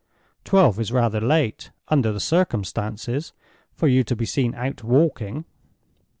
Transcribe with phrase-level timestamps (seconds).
[0.43, 3.33] "Twelve is rather late, under the circumstances,
[3.71, 5.45] for you to be seen out walking."